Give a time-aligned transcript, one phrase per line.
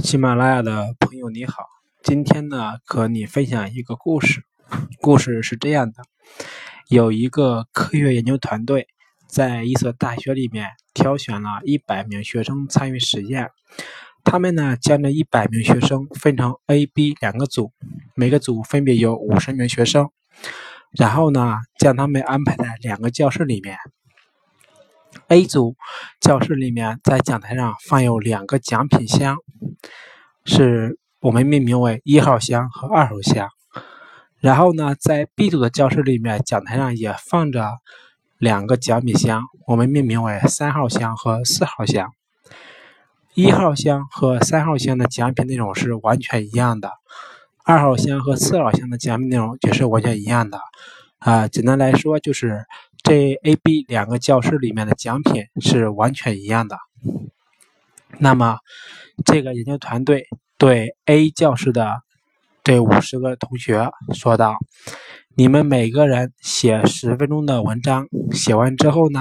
[0.00, 1.66] 喜马拉雅的朋友你好，
[2.02, 4.42] 今天呢和你分享一个故事。
[5.02, 6.02] 故事是这样的：
[6.88, 8.86] 有一个科学研究团队
[9.28, 13.50] 在一所大学里面挑选了一百名学生参与实验。
[14.24, 17.70] 他们呢将这一百名学生分成 A、B 两个组，
[18.14, 20.08] 每个组分别有五十名学生。
[20.92, 23.76] 然后呢将他们安排在两个教室里面。
[25.28, 25.76] A 组
[26.18, 29.36] 教室里面在讲台上放有两个奖品箱。
[30.44, 33.48] 是我们命名为一号箱和二号箱。
[34.40, 37.78] 然后呢，在 B 组的教室里面，讲台上也放着
[38.38, 42.12] 两个奖品箱，我们命名为三号箱和四号箱。
[43.34, 46.90] 一号箱和三号箱的奖品内容是完全一样的，
[47.64, 50.60] 二号箱和四号箱的奖品内容也是完全一样的。
[51.18, 52.64] 啊，简单来说就是
[53.02, 56.76] 这 A、B 两个教室里面的奖品是完全一样的。
[58.18, 58.58] 那么。
[59.26, 60.24] 这个研究团队
[60.56, 62.00] 对 A 教室的
[62.64, 64.56] 这五十个同学说道
[65.36, 69.20] ：“你们每个人写十分钟的文章，写完之后呢，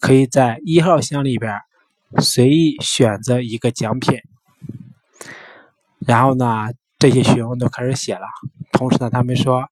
[0.00, 1.60] 可以在一号箱里边
[2.18, 4.18] 随意选择一个奖品。
[6.00, 6.66] 然后呢，
[6.98, 8.26] 这些学生都开始写了。
[8.72, 9.68] 同时呢，他们说，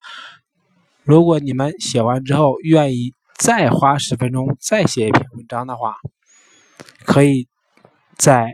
[1.03, 5.97] 如果你们写完之后愿意再花十分钟再写一篇文章的话，
[7.03, 7.48] 可以
[8.19, 8.53] 在。”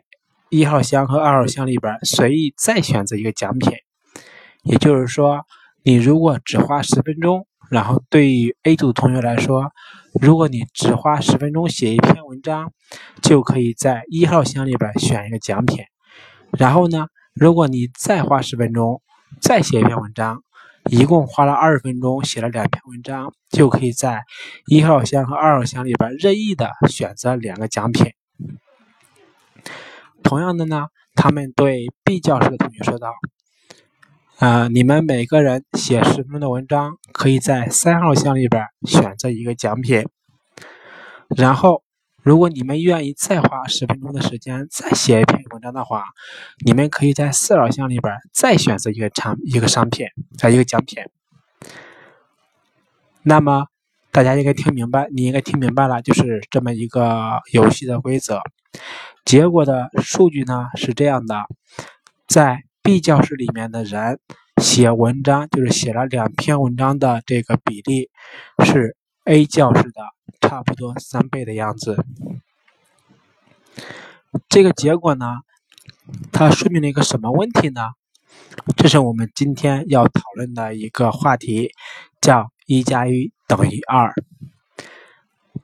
[0.52, 3.74] 一号箱和二号箱里边随意再选择一个奖品，
[4.64, 5.42] 也就是说，
[5.84, 9.72] 你如果只花十分钟，然后对于 A 组同学来说，
[10.22, 12.72] 如果你只花十分钟写一篇文章，
[13.22, 15.84] 就可以在一号箱里边选一个奖品。
[16.58, 19.02] 然后呢，如果你再花十分钟
[19.42, 20.42] 再写一篇文章，
[20.90, 24.22] 一共花了二十分钟写了两篇文章，就可以在
[24.68, 28.14] 一号箱和二号箱里边任意的选择两个奖品。
[30.26, 33.14] 同样的呢，他们对 B 教室的同学说道
[34.40, 40.03] ：“啊，你们每个人写十分钟的文章，可以在三号箱里边选择一个奖品。
[41.38, 41.84] 然后，
[42.24, 46.03] 如果你们愿意再花十分钟的时间再写一篇文章的话，
[46.66, 50.07] 你们可以在四号箱里边再选择一个产一个商品
[50.42, 51.03] 啊一个奖品。
[53.22, 53.68] 那么，
[54.12, 58.42] 大家应该听明白，你应该听明白了，就是这么一个游戏的规则。”
[59.25, 61.46] 结果的数据呢是这样的，
[62.28, 64.19] 在 B 教室里面的人
[64.62, 68.12] 写文章，就是写了两篇文章的这个比例
[68.63, 70.03] 是 A 教室的
[70.41, 72.06] 差不多三倍的样子。
[74.47, 75.40] 这个结果呢，
[76.31, 77.81] 它说明了一个什么问题呢？
[78.78, 81.72] 这是我们今天要讨论的一个话题，
[82.22, 84.13] 叫一加一等于二。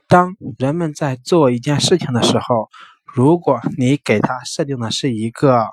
[0.07, 2.69] 当人们在做一件事情的时候，
[3.13, 5.67] 如果你给他设定的是一个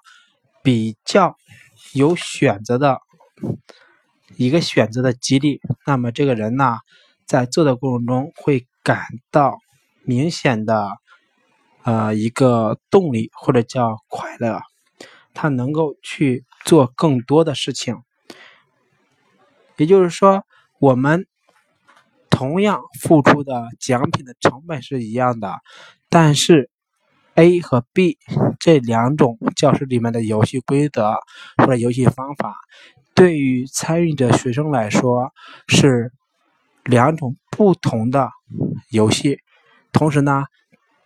[0.60, 1.36] 比较
[1.94, 2.98] 有选择的
[4.36, 6.78] 一个选择的激励，那么这个人呢，
[7.26, 9.60] 在做的过程中会感到
[10.02, 10.90] 明显的
[11.84, 14.60] 呃一个动力或者叫快乐，
[15.32, 18.02] 他能够去做更多的事情。
[19.76, 20.44] 也就是说，
[20.80, 21.28] 我们
[22.30, 25.60] 同样付出的奖品的成本是一样的，
[26.08, 26.68] 但是。
[27.38, 28.18] A 和 B
[28.58, 31.14] 这两种教室里面的游戏规则
[31.58, 32.56] 或者游戏方法，
[33.14, 35.32] 对于参与者学生来说
[35.68, 36.12] 是
[36.82, 38.28] 两种不同的
[38.90, 39.38] 游戏，
[39.92, 40.46] 同时呢，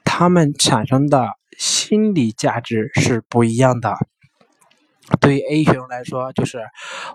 [0.04, 1.28] 他们产生的
[1.59, 3.94] 心理价值是不一样的。
[5.20, 6.62] 对于 A 学生来说，就是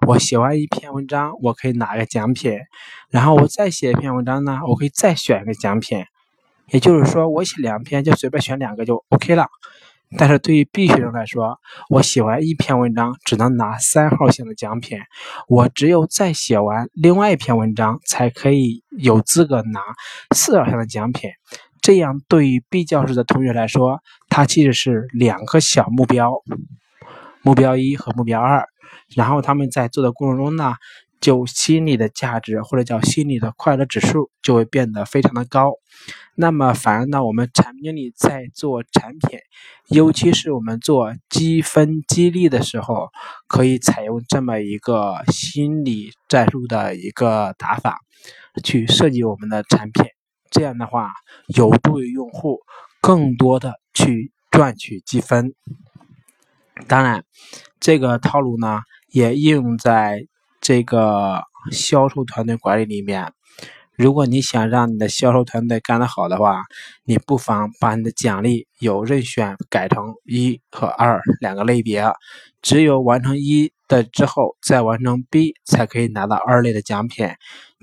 [0.05, 2.55] 我写完一篇文章，我可以拿个奖品，
[3.09, 6.05] 然后我再写一篇文章呢，我可以再选一个奖品。
[6.71, 9.47] 也就是说，我写两篇就随便选两个就 OK 了。
[10.17, 14.97] 但是对于 B 学生来说，我写完一篇文章只能拿三号线的奖品，
[15.47, 19.81] 我只有再写完另外一篇文章才可以有资格拿
[20.33, 21.29] 四号线的奖品。
[21.81, 26.33] 这样对于 B 教室的同学来说，它其实是两个小目标，
[27.41, 28.65] 目标一和目标二。
[29.15, 30.75] 然后他们在做的过程中呢。
[31.19, 35.73] 就心理的价值或者叫心理的快乐指数就会变得非常的高。
[36.35, 39.39] 那么反而呢，我们产品经理在做产品，
[39.89, 43.09] 尤其是我们做积分激励的时候，
[43.47, 47.97] 可以采用这么一个心理战术的一个打法
[48.63, 50.05] 去设计我们的产品。
[50.51, 51.11] 这样的话，
[51.47, 52.59] 有助于用户
[53.01, 55.55] 更多的去赚取积分。
[56.87, 57.25] 当然，
[57.79, 60.27] 这个套路呢也应用在。
[60.67, 63.31] 这个销售团队管理里面，
[63.95, 66.61] 如果你想让你的销售团队干得好的话，
[67.05, 72.03] 你不妨把你的奖励有任选改成一和二两个类别，
[72.61, 77.29] 只有完成一的之后，再完成 B 才可以拿到二类的奖品。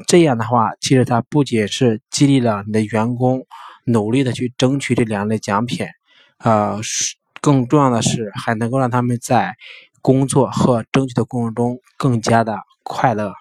[0.07, 3.47] 这样的话，其实它不仅是激励了你的员工
[3.87, 5.87] 努力的去争取这两类奖品，
[6.37, 6.79] 呃，
[7.45, 9.55] 更重要的是还能够让他们在
[10.01, 13.35] 工作和争取的过程中更加的快乐。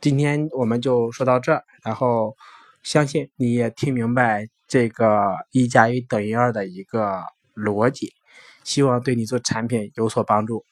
[0.00, 2.34] 今天我们就说到这儿，然后
[2.82, 7.22] 相信你也听明白这个一加一等于二的一个
[7.54, 8.14] 逻辑，
[8.64, 10.64] 希望对你做产品有所帮助。